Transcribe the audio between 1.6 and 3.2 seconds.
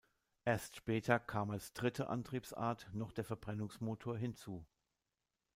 dritte Antriebsart noch